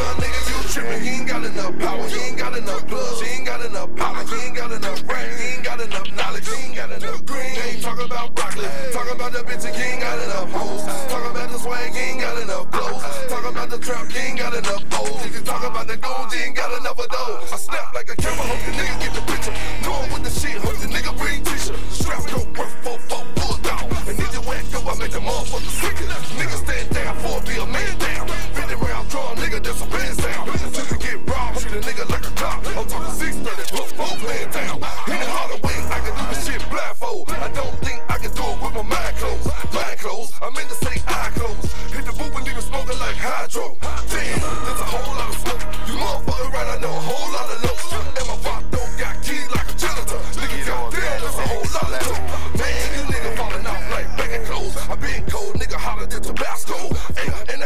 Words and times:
young 0.00 0.16
niggas, 0.22 0.46
you 0.48 0.58
trippin'. 0.72 1.02
He 1.02 1.10
ain't 1.20 1.28
got 1.28 1.44
enough 1.44 1.78
power. 1.78 2.08
He 2.08 2.20
ain't 2.20 2.38
got 2.38 2.56
enough 2.56 2.86
clothes. 2.88 3.20
He 3.20 3.28
ain't 3.36 3.46
got 3.46 3.60
enough 3.64 3.90
power. 3.96 4.24
He 4.24 4.36
ain't 4.46 4.56
got 4.56 4.72
enough 4.72 5.06
brain. 5.06 5.30
He 5.38 5.46
ain't 5.54 5.64
got 5.64 5.80
enough 5.80 6.10
knowledge. 6.12 6.48
He 6.48 6.56
ain't 6.64 6.76
got 6.76 6.90
enough 6.92 7.24
green. 7.24 7.54
They 7.54 7.70
ain't 7.70 7.82
talk 7.82 8.00
about 8.00 8.34
broccoli. 8.34 8.68
Talk 8.92 9.08
about 9.14 9.32
the 9.32 9.42
bitch, 9.48 9.64
he 9.64 9.82
ain't 9.82 10.00
got 10.00 10.18
enough 10.24 10.50
hoes. 10.52 10.82
Talk 11.12 11.30
about 11.30 11.50
the 11.50 11.58
swag, 11.58 11.92
he 11.92 12.00
ain't 12.00 12.20
got 12.20 12.42
enough 12.42 12.70
clothes. 12.70 13.02
Talk 13.28 13.44
about 13.50 13.70
the 13.70 13.78
trap, 13.78 14.10
he 14.10 14.18
ain't 14.18 14.38
got 14.38 14.54
enough. 14.54 14.69
and 56.14 56.24
Tabasco. 56.24 56.76
And, 57.22 57.50
and 57.50 57.59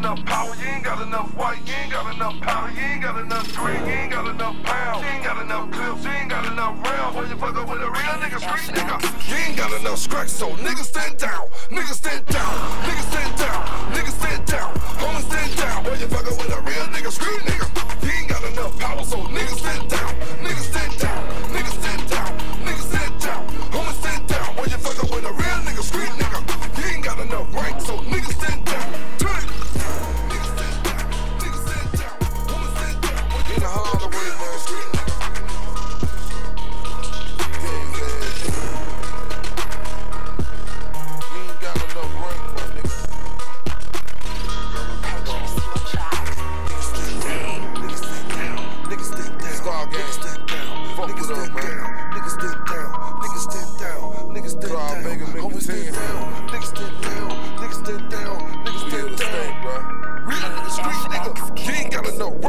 enough 0.00 0.24
power, 0.24 0.54
you 0.56 0.66
ain't 0.66 0.82
got 0.82 1.02
enough 1.02 1.28
white, 1.36 1.60
you 1.68 1.74
ain't 1.74 1.92
got 1.92 2.14
enough 2.14 2.40
power. 2.40 2.70
you 2.70 2.80
ain't 2.80 3.02
got 3.02 3.20
enough 3.20 3.54
green, 3.54 3.84
you 3.84 3.92
ain't 3.92 4.10
got 4.10 4.26
enough 4.26 4.56
pounds, 4.64 5.04
you 5.04 5.08
ain't 5.12 5.24
got 5.24 5.42
enough 5.44 5.70
clips, 5.70 6.04
you 6.04 6.10
ain't 6.10 6.30
got 6.30 6.44
enough 6.46 6.74
rounds. 6.88 7.16
When 7.16 7.28
you 7.28 7.36
fuck 7.36 7.56
up 7.56 7.68
with 7.68 7.82
a 7.82 7.90
real 7.90 8.16
nigga, 8.24 8.40
street 8.40 8.72
nigga, 8.80 8.96
you 9.28 9.36
ain't 9.36 9.56
got 9.58 9.72
enough 9.78 9.98
scratch, 9.98 10.28
so 10.28 10.48
niggas 10.64 10.88
stand 10.88 11.18
down, 11.18 11.44
niggas 11.68 12.00
stand 12.00 12.24
down, 12.26 12.52
niggas 12.88 13.08
stand 13.12 13.36
down, 13.36 13.60
niggas 13.92 14.16
stand 14.16 14.46
down, 14.46 14.74
homies 14.96 15.26
stand 15.28 15.56
down. 15.60 15.84
When 15.84 16.00
you 16.00 16.08
fuck 16.08 16.26
up 16.32 16.38
with 16.40 16.48
a 16.48 16.60
real 16.64 16.86
nigga, 16.96 17.12
street 17.12 17.42
nigga, 17.44 17.66
you 18.02 18.10
ain't 18.10 18.28
got 18.28 18.42
enough 18.44 18.80
power, 18.80 19.04
so 19.04 19.18
niggas 19.28 19.60
stand 19.60 19.84
down, 19.90 20.14
niggas 20.40 20.68
stand 20.72 20.96
down, 20.96 21.20
niggas 21.52 21.76
stand 21.76 22.02
down, 22.08 22.30
niggas 22.64 22.88
stand 22.88 23.20
down, 23.20 23.46
homies 23.68 24.00
stand 24.00 24.26
down. 24.26 24.48
When 24.56 24.70
you 24.70 24.78
fuck 24.80 24.96
up 25.04 25.10
with 25.12 25.24
a 25.28 25.32
real 25.32 25.58
nigga, 25.68 25.82
street 25.84 26.14
nigga, 26.16 26.40
you 26.78 26.84
ain't 26.88 27.04
got 27.04 27.20
enough 27.20 27.54
rank, 27.54 27.82
so 27.82 27.98
niggas 28.08 28.40
stand 28.40 28.59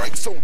Right. 0.02 0.18
some 0.18 0.41